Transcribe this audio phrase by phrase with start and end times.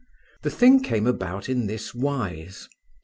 [0.41, 2.67] The thing came about in this wise.